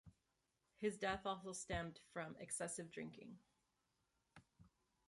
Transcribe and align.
His 0.77 0.97
death 0.97 1.27
also 1.27 1.53
stemmed 1.53 1.99
from 2.11 2.35
excessive 2.39 2.89
drinking. 2.89 3.37